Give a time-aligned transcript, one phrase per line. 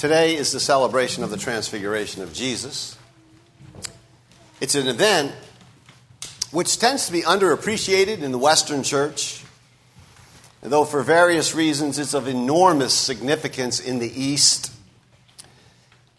[0.00, 2.96] Today is the celebration of the Transfiguration of Jesus.
[4.58, 5.30] It's an event
[6.52, 9.44] which tends to be underappreciated in the Western church,
[10.62, 14.72] though for various reasons it's of enormous significance in the East.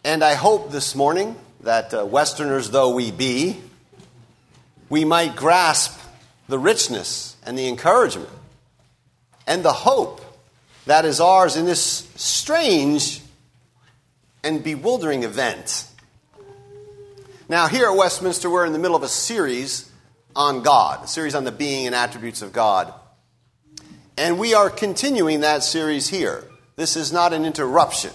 [0.04, 3.60] And I hope this morning that uh, Westerners though we be,
[4.90, 5.98] we might grasp
[6.46, 8.30] the richness and the encouragement
[9.44, 10.20] and the hope
[10.86, 13.21] that is ours in this strange
[14.44, 15.86] and bewildering event.
[17.48, 19.90] Now, here at Westminster, we're in the middle of a series
[20.34, 22.92] on God, a series on the being and attributes of God.
[24.16, 26.44] And we are continuing that series here.
[26.76, 28.12] This is not an interruption.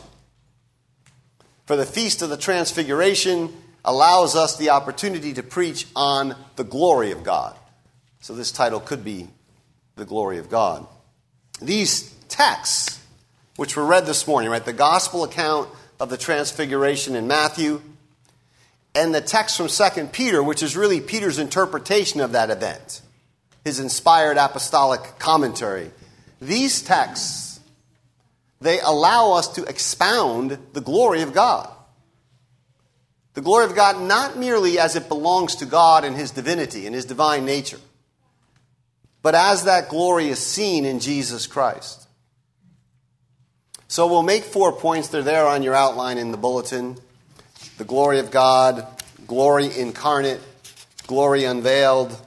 [1.66, 7.12] For the Feast of the Transfiguration allows us the opportunity to preach on the glory
[7.12, 7.56] of God.
[8.22, 9.28] So this title could be
[9.96, 10.86] The Glory of God.
[11.62, 13.02] These texts,
[13.56, 14.64] which were read this morning, right?
[14.64, 15.70] The gospel account
[16.00, 17.82] of the transfiguration in Matthew,
[18.94, 23.02] and the text from 2 Peter, which is really Peter's interpretation of that event,
[23.64, 25.92] his inspired apostolic commentary.
[26.42, 27.60] These texts,
[28.60, 31.70] they allow us to expound the glory of God.
[33.36, 36.96] The glory of God not merely as it belongs to God and his divinity and
[36.96, 37.80] his divine nature,
[39.22, 42.07] but as that glory is seen in Jesus Christ.
[43.88, 45.08] So we'll make four points.
[45.08, 46.98] They're there on your outline in the bulletin
[47.78, 48.88] the glory of God,
[49.28, 50.40] glory incarnate,
[51.06, 52.20] glory unveiled,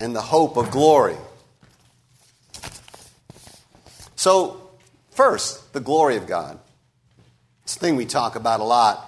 [0.00, 1.16] and the hope of glory.
[4.16, 4.70] So,
[5.12, 6.58] first, the glory of God.
[7.62, 9.06] It's a thing we talk about a lot.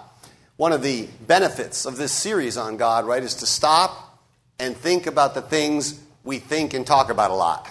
[0.56, 4.20] One of the benefits of this series on God, right, is to stop
[4.60, 7.68] and think about the things we think and talk about a lot.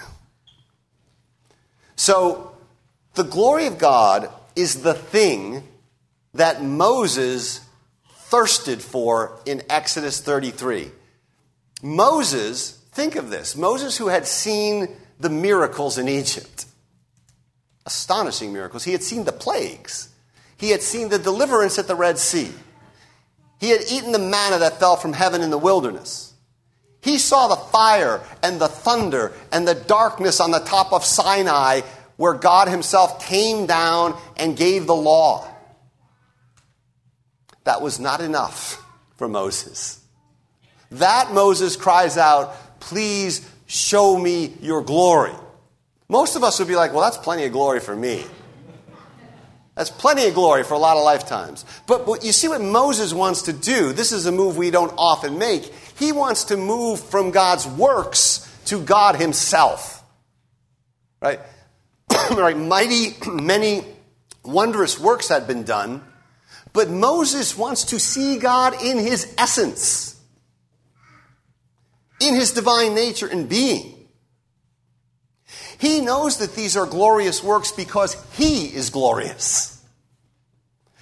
[1.96, 2.51] So,
[3.14, 5.64] the glory of God is the thing
[6.34, 7.62] that Moses
[8.32, 10.92] thirsted for in Exodus 33.
[11.84, 14.88] Moses, think of this Moses, who had seen
[15.20, 16.66] the miracles in Egypt,
[17.86, 18.84] astonishing miracles.
[18.84, 20.10] He had seen the plagues,
[20.58, 22.52] he had seen the deliverance at the Red Sea,
[23.60, 26.34] he had eaten the manna that fell from heaven in the wilderness.
[27.02, 31.82] He saw the fire and the thunder and the darkness on the top of Sinai
[32.22, 35.48] where God Himself came down and gave the law.
[37.64, 38.80] That was not enough
[39.18, 40.00] for Moses.
[40.92, 45.34] That Moses cries out, Please show me your glory.
[46.10, 48.24] Most of us would be like, Well, that's plenty of glory for me.
[49.74, 51.66] That's plenty of glory for a lot of lifetimes.
[51.88, 53.94] But, but you see what Moses wants to do?
[53.94, 55.64] This is a move we don't often make.
[55.98, 60.04] He wants to move from God's works to God Himself.
[61.20, 61.40] Right?
[62.32, 63.84] right, mighty, many
[64.44, 66.04] wondrous works had been done,
[66.74, 70.20] but Moses wants to see God in his essence,
[72.20, 74.08] in his divine nature and being.
[75.78, 79.84] He knows that these are glorious works because he is glorious.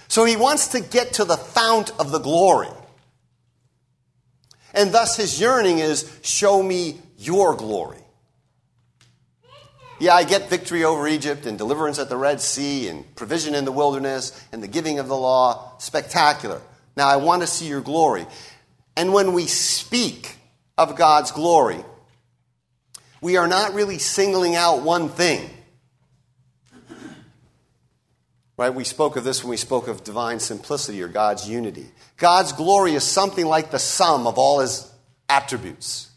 [0.08, 2.68] So he wants to get to the fount of the glory.
[4.72, 7.99] And thus his yearning is show me your glory.
[10.00, 13.66] Yeah, I get victory over Egypt and deliverance at the Red Sea and provision in
[13.66, 15.74] the wilderness and the giving of the law.
[15.78, 16.62] Spectacular.
[16.96, 18.26] Now I want to see your glory.
[18.96, 20.36] And when we speak
[20.78, 21.84] of God's glory,
[23.20, 25.50] we are not really singling out one thing.
[28.56, 28.72] Right?
[28.72, 31.90] We spoke of this when we spoke of divine simplicity or God's unity.
[32.16, 34.90] God's glory is something like the sum of all his
[35.28, 36.10] attributes.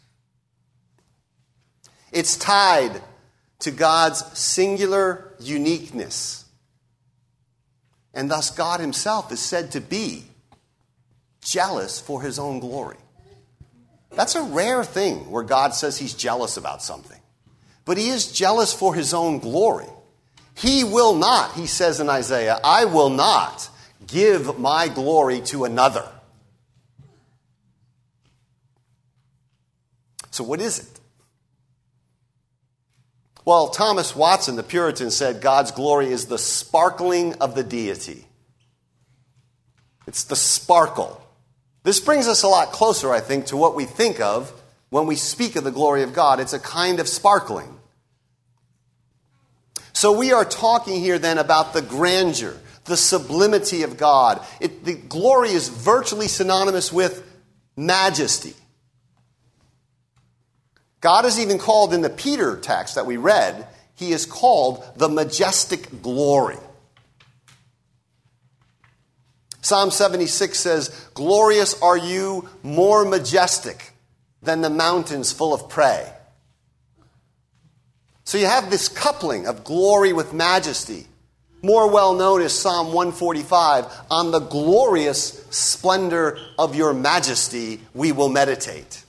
[2.12, 3.02] It's tied
[3.60, 6.44] to God's singular uniqueness.
[8.12, 10.24] And thus, God Himself is said to be
[11.42, 12.96] jealous for His own glory.
[14.10, 17.20] That's a rare thing where God says He's jealous about something.
[17.84, 19.88] But He is jealous for His own glory.
[20.56, 23.68] He will not, He says in Isaiah, I will not
[24.06, 26.08] give my glory to another.
[30.30, 30.93] So, what is it?
[33.44, 38.26] Well, Thomas Watson, the Puritan, said God's glory is the sparkling of the deity.
[40.06, 41.20] It's the sparkle.
[41.82, 44.50] This brings us a lot closer, I think, to what we think of
[44.88, 46.40] when we speak of the glory of God.
[46.40, 47.68] It's a kind of sparkling.
[49.92, 54.40] So we are talking here then about the grandeur, the sublimity of God.
[54.60, 57.22] It, the glory is virtually synonymous with
[57.76, 58.54] majesty.
[61.04, 65.10] God is even called in the Peter text that we read, he is called the
[65.10, 66.56] majestic glory.
[69.60, 73.92] Psalm 76 says, Glorious are you, more majestic
[74.42, 76.10] than the mountains full of prey.
[78.24, 81.06] So you have this coupling of glory with majesty.
[81.60, 88.30] More well known is Psalm 145 on the glorious splendor of your majesty we will
[88.30, 89.03] meditate.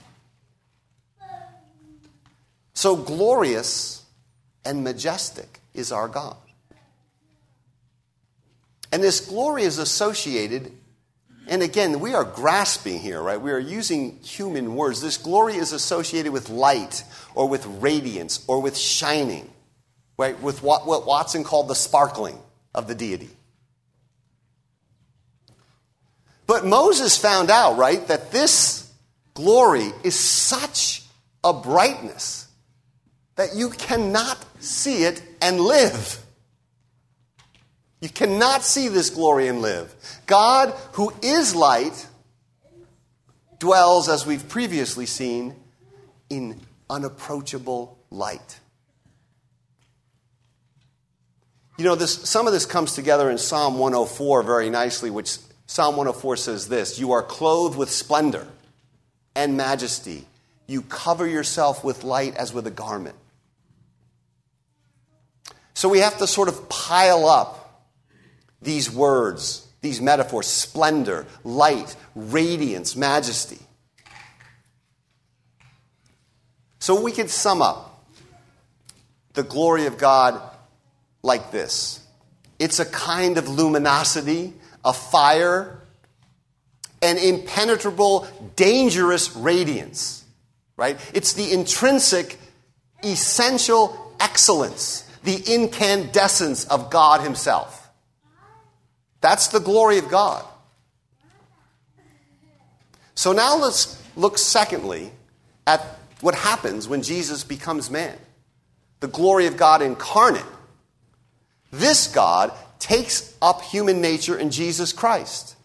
[2.76, 4.04] So glorious
[4.66, 6.36] and majestic is our God.
[8.92, 10.72] And this glory is associated,
[11.48, 13.40] and again, we are grasping here, right?
[13.40, 15.02] We are using human words.
[15.02, 19.50] This glory is associated with light or with radiance or with shining,
[20.18, 20.40] right?
[20.42, 22.38] With what, what Watson called the sparkling
[22.74, 23.30] of the deity.
[26.46, 28.92] But Moses found out, right, that this
[29.34, 31.04] glory is such
[31.44, 32.45] a brightness
[33.36, 36.24] that you cannot see it and live.
[38.02, 39.94] You cannot see this glory and live.
[40.26, 42.08] God, who is light,
[43.60, 45.56] dwells, as we've previously seen,
[46.30, 46.60] in
[46.90, 48.60] unapproachable light.
[51.78, 55.98] You know, this, some of this comes together in Psalm 104 very nicely, which Psalm
[55.98, 58.48] 104 says this You are clothed with splendor
[59.36, 60.26] and majesty.
[60.68, 63.16] You cover yourself with light as with a garment.
[65.76, 67.84] So we have to sort of pile up
[68.62, 73.60] these words, these metaphors splendor, light, radiance, majesty.
[76.80, 78.06] So we could sum up
[79.34, 80.42] the glory of God
[81.22, 82.02] like this
[82.58, 84.54] it's a kind of luminosity,
[84.86, 85.82] a fire,
[87.02, 88.26] an impenetrable,
[88.56, 90.24] dangerous radiance,
[90.78, 90.98] right?
[91.14, 92.40] It's the intrinsic,
[93.04, 97.90] essential excellence the incandescence of God Himself.
[99.22, 100.46] That's the glory of God.
[103.16, 105.12] So now let's look, secondly,
[105.66, 105.82] at
[106.22, 108.18] what happens when Jesus becomes man
[109.00, 110.46] the glory of God incarnate.
[111.72, 115.56] This God takes up human nature in Jesus Christ.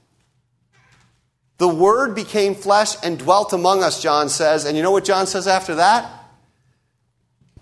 [1.59, 4.65] The Word became flesh and dwelt among us, John says.
[4.65, 6.11] And you know what John says after that?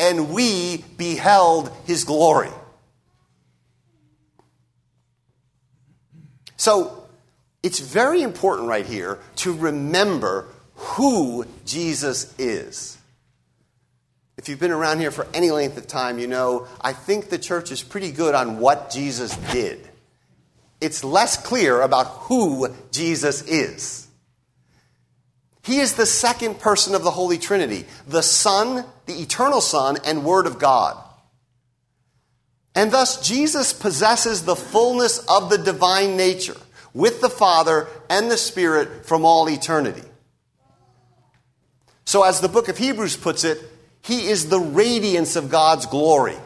[0.00, 2.50] And we beheld his glory.
[6.56, 7.06] So
[7.62, 12.99] it's very important right here to remember who Jesus is.
[14.37, 17.39] If you've been around here for any length of time, you know I think the
[17.39, 19.89] church is pretty good on what Jesus did.
[20.81, 24.07] It's less clear about who Jesus is.
[25.69, 30.25] He is the second person of the Holy Trinity, the Son, the eternal Son, and
[30.25, 30.97] Word of God.
[32.75, 36.56] And thus, Jesus possesses the fullness of the divine nature
[36.94, 40.09] with the Father and the Spirit from all eternity.
[42.06, 43.59] So, as the book of Hebrews puts it,
[44.00, 46.38] he is the radiance of God's glory.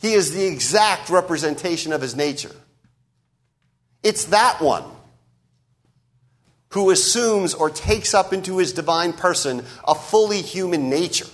[0.00, 2.56] He is the exact representation of his nature.
[4.02, 4.82] It's that one
[6.70, 11.26] who assumes or takes up into his divine person a fully human nature.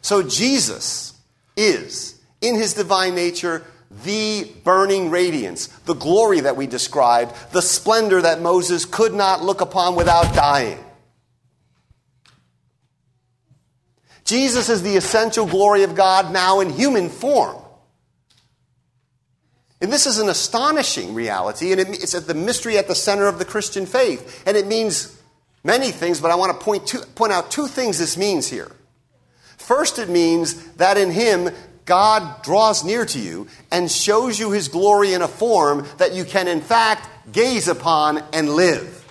[0.00, 1.18] So Jesus
[1.56, 3.64] is, in his divine nature,
[4.04, 9.60] the burning radiance, the glory that we described, the splendor that Moses could not look
[9.60, 10.78] upon without dying.
[14.24, 17.63] Jesus is the essential glory of God now in human form.
[19.84, 23.38] And this is an astonishing reality, and it's at the mystery at the center of
[23.38, 24.42] the Christian faith.
[24.46, 25.14] And it means
[25.62, 28.72] many things, but I want to point, to, point out two things this means here.
[29.58, 31.50] First, it means that in Him,
[31.84, 36.24] God draws near to you and shows you His glory in a form that you
[36.24, 39.04] can, in fact, gaze upon and live.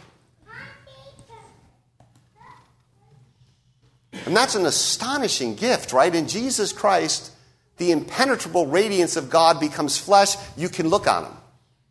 [4.25, 6.15] And that's an astonishing gift, right?
[6.15, 7.31] In Jesus Christ,
[7.77, 11.33] the impenetrable radiance of God becomes flesh, you can look on him.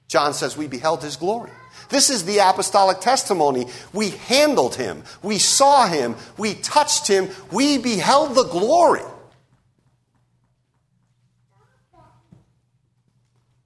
[0.09, 1.51] John says, We beheld his glory.
[1.89, 3.67] This is the apostolic testimony.
[3.93, 9.03] We handled him, we saw him, we touched him, we beheld the glory.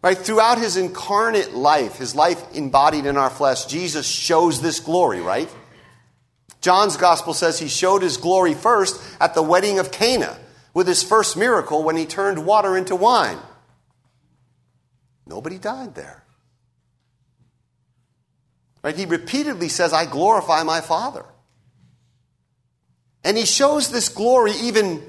[0.03, 0.17] Right?
[0.17, 5.53] Throughout his incarnate life, his life embodied in our flesh, Jesus shows this glory, right?
[6.61, 10.37] John's gospel says he showed his glory first at the wedding of Cana
[10.76, 13.38] with his first miracle when he turned water into wine.
[15.26, 16.23] Nobody died there.
[18.83, 18.95] Right?
[18.95, 21.25] He repeatedly says, I glorify my Father.
[23.25, 25.02] And he shows this glory even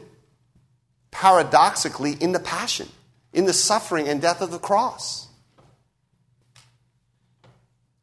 [1.11, 2.87] paradoxically in the passion,
[3.33, 5.27] in the suffering and death of the cross.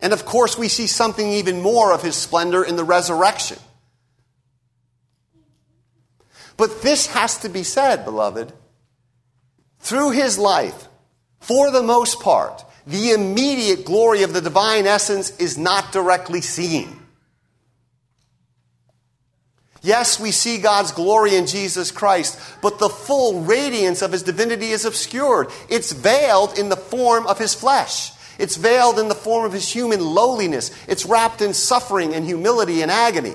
[0.01, 3.57] And of course, we see something even more of his splendor in the resurrection.
[6.57, 8.53] But this has to be said, beloved.
[9.81, 10.89] Through his life,
[11.41, 17.01] for the most part, the immediate glory of the divine essence is not directly seen.
[19.83, 24.71] Yes, we see God's glory in Jesus Christ, but the full radiance of his divinity
[24.71, 25.49] is obscured.
[25.69, 28.13] It's veiled in the form of his flesh.
[28.39, 30.71] It's veiled in the form of his human lowliness.
[30.89, 33.35] It's wrapped in suffering and humility and agony.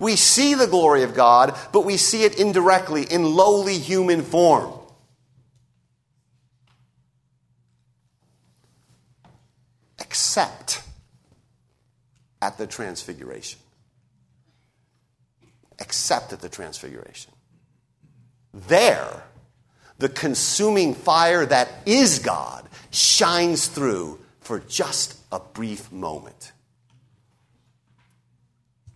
[0.00, 4.72] We see the glory of God, but we see it indirectly in lowly human form.
[10.00, 10.82] Except
[12.40, 13.60] at the transfiguration.
[15.78, 17.32] Except at the transfiguration.
[18.54, 19.22] There,
[19.98, 26.52] the consuming fire that is God shines through for just a brief moment.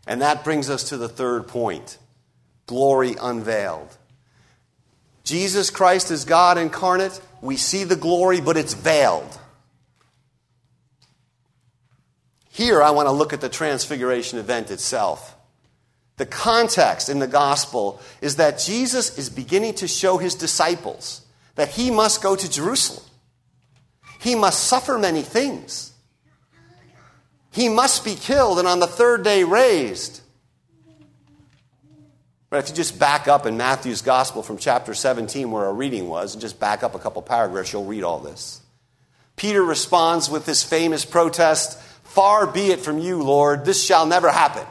[0.07, 1.99] And that brings us to the third point
[2.67, 3.97] glory unveiled.
[5.23, 7.21] Jesus Christ is God incarnate.
[7.41, 9.39] We see the glory, but it's veiled.
[12.51, 15.35] Here, I want to look at the transfiguration event itself.
[16.19, 21.23] The context in the gospel is that Jesus is beginning to show his disciples
[21.57, 23.05] that he must go to Jerusalem.
[24.21, 25.94] He must suffer many things.
[27.55, 30.21] He must be killed and on the third day raised.
[32.51, 36.09] But if you just back up in Matthew's gospel from chapter 17, where our reading
[36.09, 38.61] was, and just back up a couple paragraphs, you'll read all this.
[39.37, 44.31] Peter responds with this famous protest Far be it from you, Lord, this shall never
[44.31, 44.67] happen.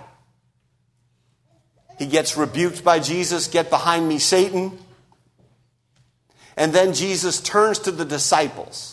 [2.00, 4.78] He gets rebuked by Jesus Get behind me, Satan.
[6.58, 8.93] And then Jesus turns to the disciples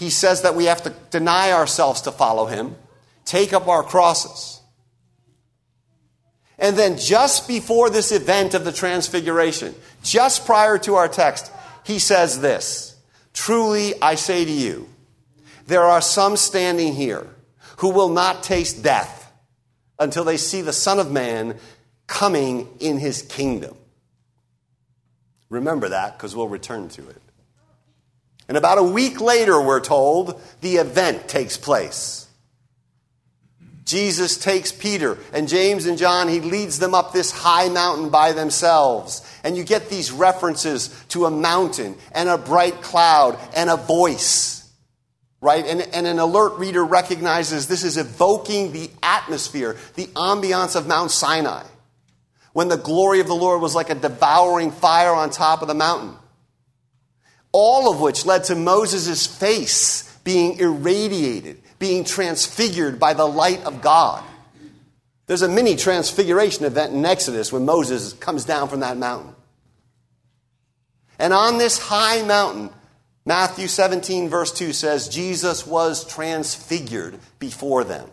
[0.00, 2.74] he says that we have to deny ourselves to follow him,
[3.26, 4.58] take up our crosses.
[6.58, 11.52] And then, just before this event of the Transfiguration, just prior to our text,
[11.84, 12.96] he says this
[13.34, 14.88] Truly I say to you,
[15.66, 17.26] there are some standing here
[17.76, 19.30] who will not taste death
[19.98, 21.58] until they see the Son of Man
[22.06, 23.76] coming in his kingdom.
[25.50, 27.20] Remember that because we'll return to it.
[28.50, 32.26] And about a week later, we're told, the event takes place.
[33.84, 38.32] Jesus takes Peter and James and John, he leads them up this high mountain by
[38.32, 39.24] themselves.
[39.44, 44.68] And you get these references to a mountain and a bright cloud and a voice,
[45.40, 45.64] right?
[45.64, 51.12] And, and an alert reader recognizes this is evoking the atmosphere, the ambiance of Mount
[51.12, 51.62] Sinai,
[52.52, 55.74] when the glory of the Lord was like a devouring fire on top of the
[55.74, 56.16] mountain
[57.52, 63.82] all of which led to Moses' face being irradiated, being transfigured by the light of
[63.82, 64.22] God.
[65.26, 69.34] There's a mini transfiguration event in Exodus when Moses comes down from that mountain.
[71.18, 72.70] And on this high mountain,
[73.24, 78.08] Matthew 17, verse 2 says, Jesus was transfigured before them.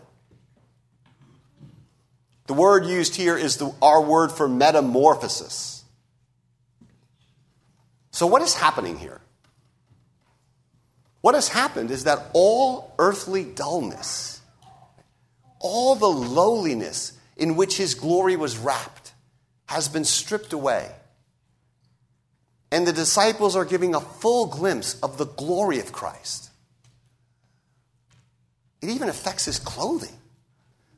[2.46, 5.84] The word used here is the, our word for metamorphosis.
[8.10, 9.20] So, what is happening here?
[11.28, 14.40] What has happened is that all earthly dullness,
[15.58, 19.12] all the lowliness in which his glory was wrapped,
[19.66, 20.90] has been stripped away.
[22.72, 26.48] And the disciples are giving a full glimpse of the glory of Christ.
[28.80, 30.16] It even affects his clothing.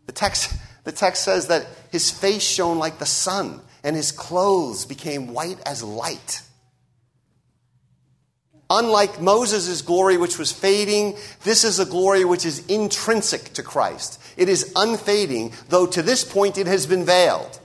[0.06, 4.86] The text, the text says that his face shone like the sun, and his clothes
[4.86, 6.42] became white as light.
[8.70, 14.22] Unlike Moses' glory, which was fading, this is a glory which is intrinsic to Christ.
[14.36, 17.58] It is unfading, though to this point it has been veiled.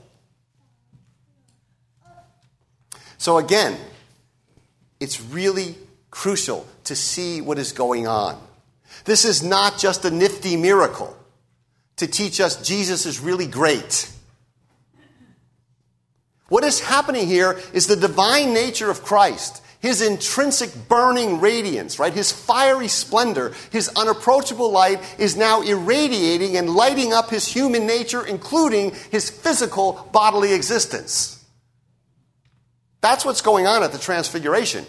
[3.20, 3.78] So again,
[5.00, 5.76] it's really
[6.10, 8.42] crucial to see what is going on.
[9.04, 11.16] This is not just a nifty miracle
[11.98, 14.12] to teach us Jesus is really great.
[16.48, 22.12] What is happening here is the divine nature of Christ his intrinsic burning radiance, right?
[22.12, 28.26] His fiery splendor, his unapproachable light is now irradiating and lighting up his human nature,
[28.26, 31.46] including his physical bodily existence.
[33.02, 34.88] That's what's going on at the Transfiguration.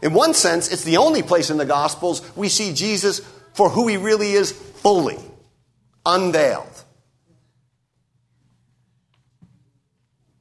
[0.00, 3.20] In one sense, it's the only place in the Gospels we see Jesus
[3.52, 5.18] for who he really is fully,
[6.06, 6.77] unveiled.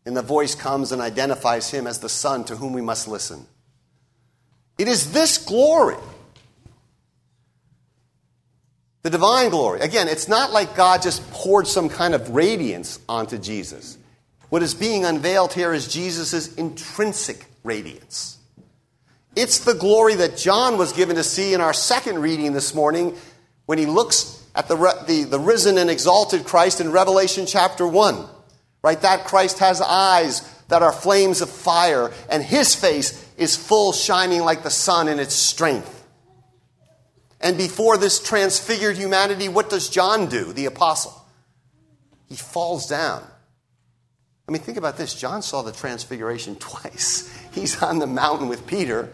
[0.08, 3.46] And the voice comes and identifies him as the Son to whom we must listen.
[4.78, 5.98] It is this glory.
[9.02, 9.82] The divine glory.
[9.82, 13.98] Again, it's not like God just poured some kind of radiance onto Jesus.
[14.48, 18.38] What is being unveiled here is Jesus' intrinsic radiance.
[19.36, 23.18] It's the glory that John was given to see in our second reading this morning
[23.66, 28.37] when he looks at the, the, the risen and exalted Christ in Revelation chapter 1.
[28.84, 29.02] Right?
[29.02, 34.42] That Christ has eyes that are flames of fire, and his face is full, shining
[34.42, 35.94] like the sun in its strength.
[37.40, 41.14] And before this transfigured humanity, what does John do, the apostle?
[42.28, 43.24] He falls down.
[44.48, 45.14] I mean, think about this.
[45.14, 47.34] John saw the transfiguration twice.
[47.52, 49.10] He's on the mountain with Peter.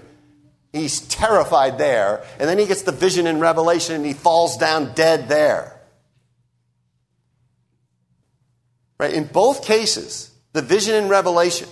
[0.72, 2.24] He's terrified there.
[2.40, 5.80] And then he gets the vision in Revelation and he falls down dead there.
[9.04, 9.16] Right?
[9.16, 11.68] In both cases, the vision in Revelation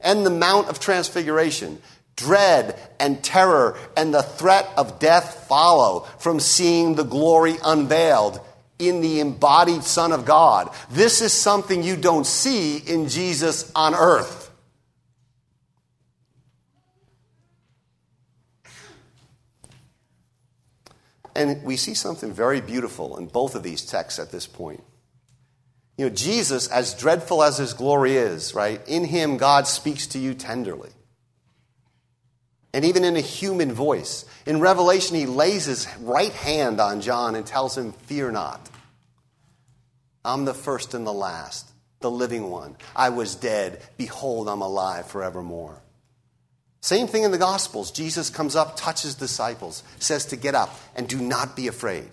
[0.00, 1.80] and the Mount of Transfiguration,
[2.16, 8.40] dread and terror and the threat of death follow from seeing the glory unveiled
[8.80, 10.74] in the embodied Son of God.
[10.90, 14.50] This is something you don't see in Jesus on earth.
[21.36, 24.82] And we see something very beautiful in both of these texts at this point.
[26.00, 30.18] You know, Jesus, as dreadful as his glory is, right, in him God speaks to
[30.18, 30.88] you tenderly.
[32.72, 34.24] And even in a human voice.
[34.46, 38.66] In Revelation, he lays his right hand on John and tells him, Fear not.
[40.24, 42.76] I'm the first and the last, the living one.
[42.96, 43.82] I was dead.
[43.98, 45.82] Behold, I'm alive forevermore.
[46.80, 47.90] Same thing in the Gospels.
[47.90, 52.08] Jesus comes up, touches disciples, says to get up and do not be afraid.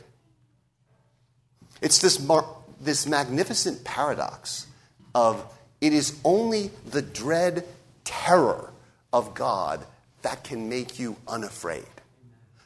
[1.82, 4.68] It's this mar- this magnificent paradox
[5.16, 5.44] of
[5.82, 7.66] it is only the dread
[8.04, 8.72] terror
[9.14, 9.86] of God
[10.22, 11.86] that can make you unafraid.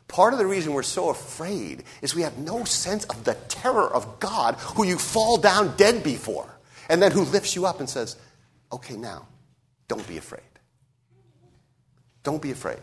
[0.08, 3.88] Part of the reason we're so afraid is we have no sense of the terror
[3.88, 6.54] of God who you fall down dead before,
[6.90, 8.18] and then who lifts you up and says,
[8.74, 9.28] Okay, now,
[9.88, 10.42] don't be afraid.
[12.24, 12.80] Don't be afraid.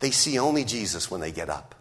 [0.00, 1.74] They see only Jesus when they get up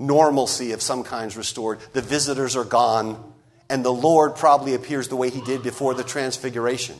[0.00, 1.78] normalcy of some kinds restored.
[1.92, 3.32] The visitors are gone,
[3.68, 6.96] and the Lord probably appears the way he did before the transfiguration.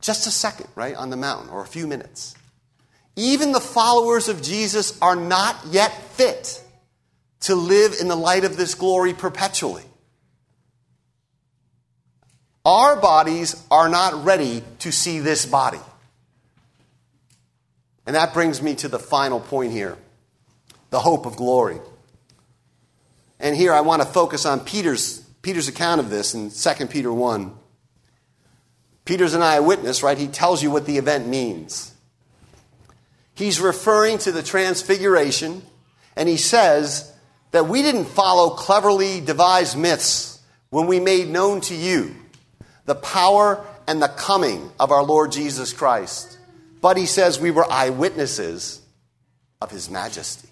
[0.00, 2.34] Just a second, right, on the mountain, or a few minutes.
[3.16, 6.62] Even the followers of Jesus are not yet fit
[7.40, 9.82] to live in the light of this glory perpetually.
[12.64, 15.80] Our bodies are not ready to see this body.
[18.06, 19.96] And that brings me to the final point here
[20.94, 21.80] the hope of glory.
[23.40, 27.12] And here I want to focus on Peter's, Peter's account of this in 2 Peter
[27.12, 27.52] 1.
[29.04, 30.16] Peter's an eyewitness, right?
[30.16, 31.92] He tells you what the event means.
[33.34, 35.62] He's referring to the transfiguration,
[36.14, 37.12] and he says
[37.50, 42.14] that we didn't follow cleverly devised myths when we made known to you
[42.84, 46.38] the power and the coming of our Lord Jesus Christ.
[46.80, 48.80] But he says we were eyewitnesses
[49.60, 50.50] of his majesty.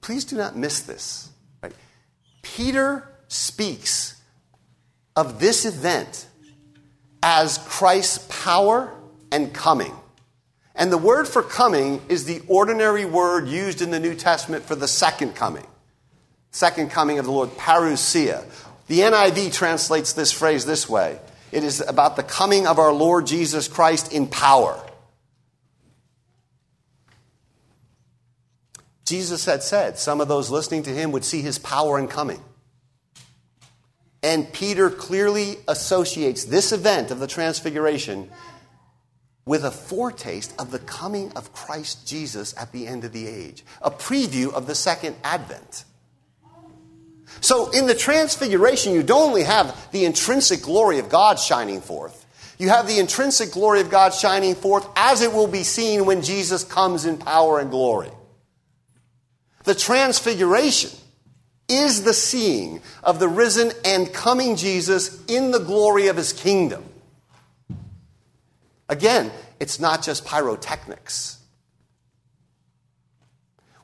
[0.00, 1.30] Please do not miss this.
[1.62, 1.72] Right?
[2.42, 4.20] Peter speaks
[5.16, 6.26] of this event
[7.22, 8.92] as Christ's power
[9.30, 9.92] and coming.
[10.74, 14.74] And the word for coming is the ordinary word used in the New Testament for
[14.74, 15.66] the second coming.
[16.52, 18.44] Second coming of the Lord, parousia.
[18.86, 21.18] The NIV translates this phrase this way
[21.52, 24.80] it is about the coming of our Lord Jesus Christ in power.
[29.10, 32.40] Jesus had said some of those listening to him would see his power in coming.
[34.22, 38.30] And Peter clearly associates this event of the Transfiguration
[39.44, 43.64] with a foretaste of the coming of Christ Jesus at the end of the age,
[43.82, 45.84] a preview of the second advent.
[47.40, 52.26] So, in the Transfiguration, you don't only have the intrinsic glory of God shining forth,
[52.60, 56.22] you have the intrinsic glory of God shining forth as it will be seen when
[56.22, 58.10] Jesus comes in power and glory.
[59.64, 60.90] The transfiguration
[61.68, 66.84] is the seeing of the risen and coming Jesus in the glory of his kingdom.
[68.88, 71.38] Again, it's not just pyrotechnics.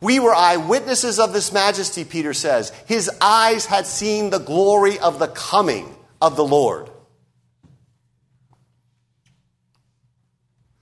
[0.00, 2.70] We were eyewitnesses of this majesty, Peter says.
[2.86, 6.90] His eyes had seen the glory of the coming of the Lord.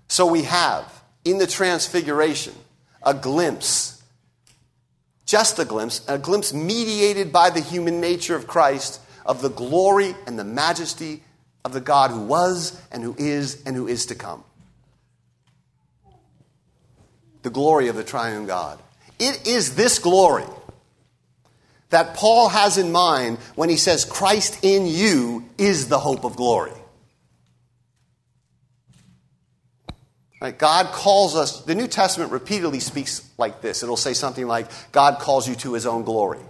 [0.09, 2.55] So we have, in the transfiguration,
[3.03, 3.94] a glimpse
[5.35, 10.15] just a glimpse, a glimpse mediated by the human nature of Christ of the glory
[10.29, 11.25] and the majesty
[11.65, 14.45] of the God who was and who is and who is to come.
[17.43, 18.79] The glory of the triune God.
[19.19, 20.45] It is this glory
[21.91, 26.37] that Paul has in mind when he says, Christ in you is the hope of
[26.37, 26.71] glory.
[30.45, 30.59] Right?
[30.59, 33.83] God calls us, the New Testament repeatedly speaks like this.
[33.83, 36.43] It'll say something like, God calls you to his own glory,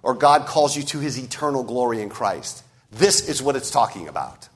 [0.00, 2.62] or God calls you to his eternal glory in Christ.
[2.92, 4.48] This is what it's talking about.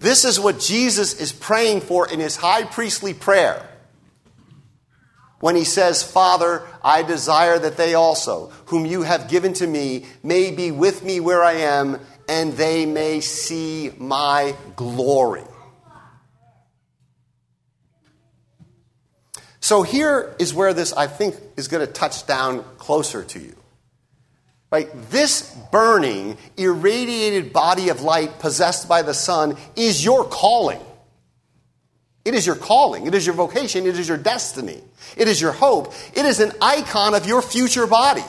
[0.00, 3.68] This is what Jesus is praying for in his high priestly prayer
[5.40, 10.06] when he says, Father, I desire that they also, whom you have given to me,
[10.22, 15.42] may be with me where I am, and they may see my glory.
[19.64, 23.56] So here is where this, I think, is going to touch down closer to you.
[24.70, 24.90] Right?
[25.10, 30.80] This burning, irradiated body of light possessed by the Son is your calling.
[32.26, 33.06] It is your calling.
[33.06, 33.86] It is your vocation.
[33.86, 34.82] It is your destiny.
[35.16, 35.94] It is your hope.
[36.12, 38.24] It is an icon of your future body.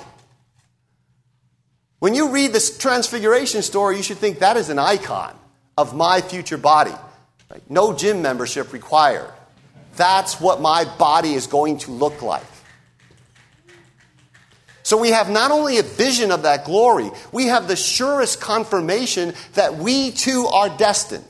[1.99, 5.35] When you read this transfiguration story, you should think that is an icon
[5.77, 6.95] of my future body.
[7.51, 7.69] Right?
[7.69, 9.33] No gym membership required.
[9.95, 12.43] That's what my body is going to look like.
[14.84, 19.34] So we have not only a vision of that glory, we have the surest confirmation
[19.53, 21.23] that we too are destined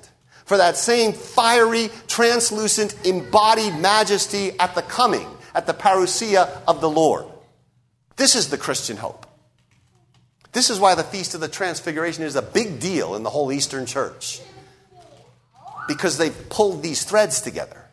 [0.43, 6.89] for that same fiery, translucent, embodied majesty at the coming, at the parousia of the
[6.89, 7.25] Lord.
[8.17, 9.25] This is the Christian hope.
[10.51, 13.51] This is why the Feast of the Transfiguration is a big deal in the whole
[13.51, 14.41] Eastern Church.
[15.88, 17.85] Because they've pulled these threads together.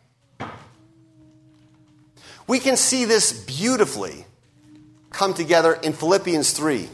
[2.47, 4.27] We can see this beautifully
[5.11, 6.89] come together in Philippians 3,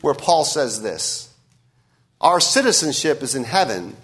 [0.00, 1.32] where Paul says this
[2.20, 3.96] Our citizenship is in heaven,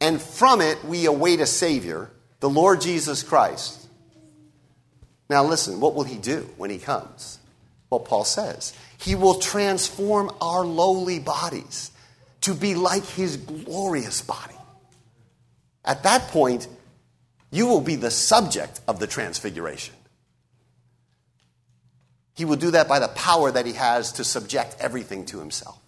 [0.00, 3.88] and from it we await a Savior, the Lord Jesus Christ.
[5.30, 7.38] Now, listen, what will he do when he comes?
[7.94, 11.92] Well, Paul says, He will transform our lowly bodies
[12.40, 14.56] to be like His glorious body.
[15.84, 16.66] At that point,
[17.50, 19.94] you will be the subject of the transfiguration.
[22.34, 25.78] He will do that by the power that he has to subject everything to himself.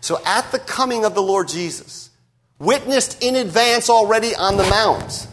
[0.00, 2.10] So at the coming of the Lord Jesus,
[2.58, 5.28] witnessed in advance already on the Mount,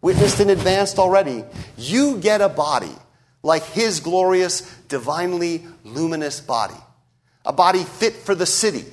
[0.00, 1.44] witnessed in advance already,
[1.76, 2.94] you get a body
[3.42, 6.74] like his glorious, divinely luminous body.
[7.44, 8.84] A body fit for the city.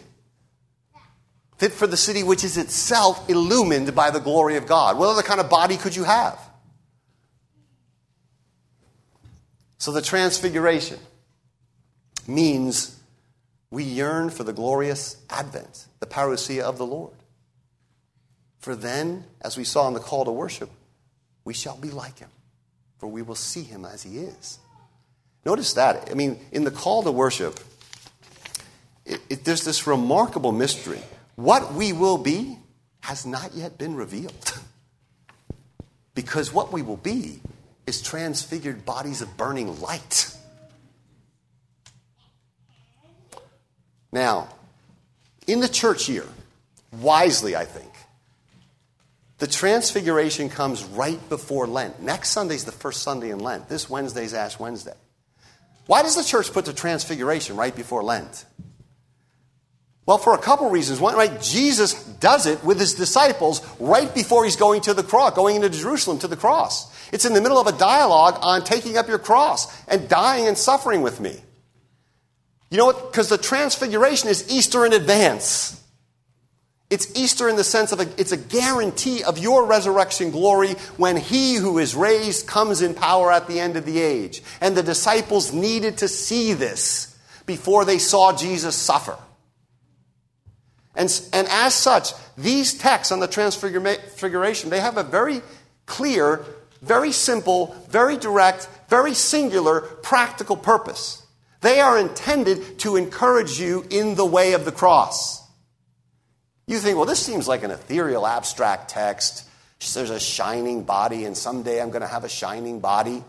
[1.57, 4.97] Fit for the city which is itself illumined by the glory of God.
[4.97, 6.39] What other kind of body could you have?
[9.87, 10.99] So the transfiguration
[12.27, 12.99] means
[13.71, 17.13] we yearn for the glorious advent, the parousia of the Lord.
[18.59, 20.69] For then, as we saw in the call to worship,
[21.45, 22.27] we shall be like him,
[22.97, 24.59] for we will see him as he is.
[25.45, 26.09] Notice that.
[26.11, 27.57] I mean, in the call to worship,
[29.05, 30.99] it, it, there's this remarkable mystery.
[31.37, 32.59] What we will be
[33.03, 34.59] has not yet been revealed.
[36.13, 37.39] because what we will be
[37.87, 40.35] is transfigured bodies of burning light.
[44.11, 44.49] Now,
[45.47, 46.25] in the church year,
[46.91, 47.91] wisely, I think,
[49.39, 52.01] the transfiguration comes right before Lent.
[52.01, 53.69] Next Sunday is the first Sunday in Lent.
[53.69, 54.95] This Wednesday is Ash Wednesday.
[55.85, 58.45] Why does the church put the transfiguration right before Lent?
[60.05, 60.99] Well, for a couple reasons.
[60.99, 65.35] One, right, Jesus does it with his disciples right before he's going to the cross,
[65.35, 66.91] going into Jerusalem to the cross.
[67.11, 70.57] It's in the middle of a dialogue on taking up your cross and dying and
[70.57, 71.41] suffering with me.
[72.69, 73.11] You know what?
[73.11, 75.81] Because the transfiguration is Easter in advance.
[76.89, 81.17] It's Easter in the sense of a, it's a guarantee of your resurrection glory when
[81.17, 84.41] he who is raised comes in power at the end of the age.
[84.61, 89.17] And the disciples needed to see this before they saw Jesus suffer.
[90.95, 95.41] And, and as such, these texts on the transfiguration, they have a very
[95.85, 96.43] clear,
[96.81, 101.25] very simple, very direct, very singular, practical purpose.
[101.61, 105.41] They are intended to encourage you in the way of the cross.
[106.67, 109.47] You think, well, this seems like an ethereal, abstract text.
[109.93, 113.23] There's a shining body, and someday I'm going to have a shining body.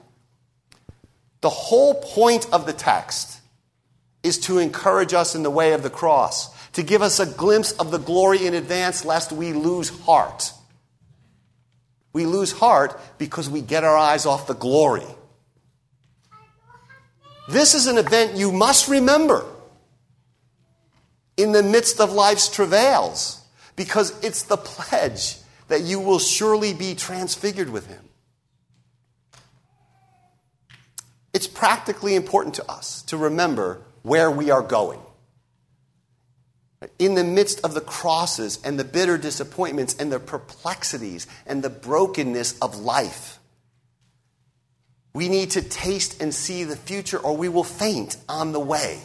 [1.41, 3.41] The whole point of the text
[4.23, 7.73] is to encourage us in the way of the cross to give us a glimpse
[7.73, 10.53] of the glory in advance, lest we lose heart.
[12.13, 15.07] We lose heart because we get our eyes off the glory.
[17.49, 19.45] This is an event you must remember.
[21.39, 23.41] in the midst of life's travails,
[23.77, 25.37] because it's the pledge
[25.69, 28.03] that you will surely be transfigured with him.
[31.33, 34.99] It's practically important to us to remember where we are going.
[36.99, 41.71] In the midst of the crosses and the bitter disappointments and the perplexities and the
[41.71, 43.39] brokenness of life,
[45.13, 49.01] we need to taste and see the future or we will faint on the way.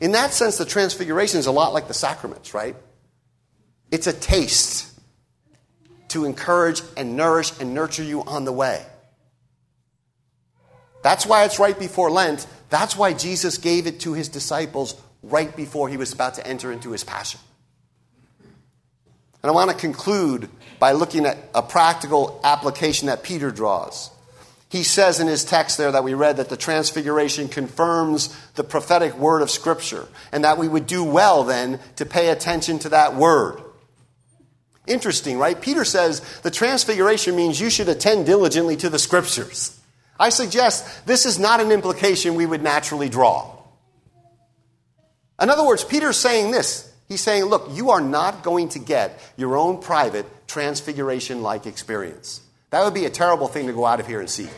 [0.00, 2.76] In that sense, the transfiguration is a lot like the sacraments, right?
[3.90, 4.92] It's a taste
[6.08, 8.84] to encourage and nourish and nurture you on the way.
[11.02, 12.46] That's why it's right before Lent.
[12.68, 16.72] That's why Jesus gave it to his disciples right before he was about to enter
[16.72, 17.40] into his passion.
[19.42, 24.10] And I want to conclude by looking at a practical application that Peter draws.
[24.68, 29.16] He says in his text there that we read that the transfiguration confirms the prophetic
[29.18, 33.14] word of Scripture, and that we would do well then to pay attention to that
[33.14, 33.60] word.
[34.86, 35.60] Interesting, right?
[35.60, 39.78] Peter says the transfiguration means you should attend diligently to the Scriptures.
[40.18, 43.61] I suggest this is not an implication we would naturally draw.
[45.42, 46.90] In other words, Peter's saying this.
[47.08, 52.40] He's saying, look, you are not going to get your own private transfiguration like experience.
[52.70, 54.54] That would be a terrible thing to go out of here and seek.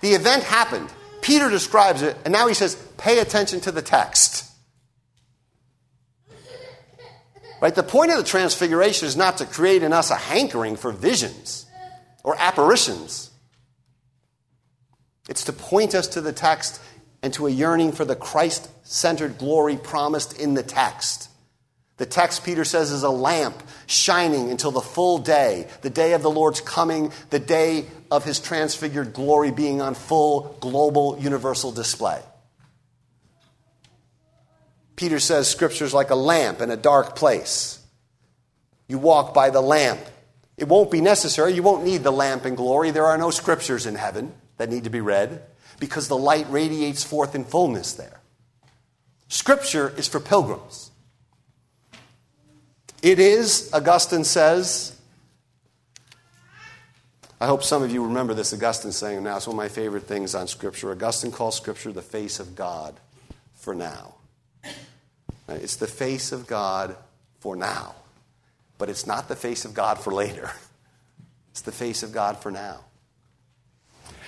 [0.00, 0.92] The event happened.
[1.22, 4.50] Peter describes it, and now he says, pay attention to the text.
[7.60, 7.74] Right?
[7.74, 11.64] The point of the transfiguration is not to create in us a hankering for visions
[12.24, 13.30] or apparitions.
[15.28, 16.80] It's to point us to the text
[17.22, 21.28] and to a yearning for the Christ centered glory promised in the text.
[21.98, 26.22] The text, Peter says, is a lamp shining until the full day, the day of
[26.22, 32.20] the Lord's coming, the day of his transfigured glory being on full global universal display.
[34.96, 37.78] Peter says Scripture is like a lamp in a dark place.
[38.88, 40.00] You walk by the lamp.
[40.56, 41.54] It won't be necessary.
[41.54, 42.90] You won't need the lamp in glory.
[42.90, 45.42] There are no Scriptures in heaven that need to be read
[45.82, 48.20] because the light radiates forth in fullness there.
[49.26, 50.92] Scripture is for pilgrims.
[53.02, 54.96] It is, Augustine says,
[57.40, 59.38] I hope some of you remember this Augustine saying now.
[59.38, 60.92] It's one of my favorite things on Scripture.
[60.92, 62.94] Augustine calls Scripture the face of God
[63.56, 64.14] for now.
[65.48, 66.94] It's the face of God
[67.40, 67.96] for now,
[68.78, 70.52] but it's not the face of God for later.
[71.50, 72.80] It's the face of God for now.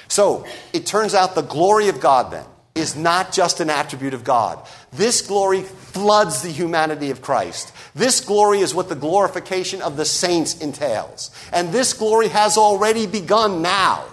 [0.08, 4.24] So it turns out the glory of God then is not just an attribute of
[4.24, 4.58] God.
[4.92, 7.72] This glory floods the humanity of Christ.
[7.94, 11.30] This glory is what the glorification of the saints entails.
[11.52, 14.04] And this glory has already begun now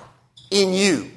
[0.52, 1.10] in you,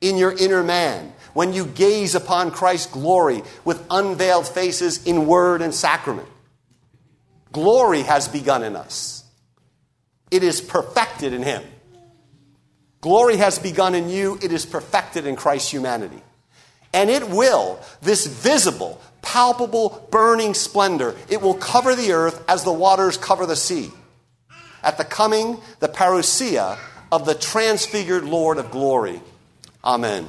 [0.00, 5.62] in your inner man, when you gaze upon Christ's glory with unveiled faces in word
[5.62, 6.28] and sacrament.
[7.52, 9.24] Glory has begun in us,
[10.30, 11.62] it is perfected in Him.
[13.06, 16.20] Glory has begun in you, it is perfected in Christ's humanity.
[16.92, 22.72] And it will, this visible, palpable, burning splendor, it will cover the earth as the
[22.72, 23.92] waters cover the sea.
[24.82, 26.78] At the coming, the parousia
[27.12, 29.20] of the transfigured Lord of glory.
[29.84, 30.28] Amen.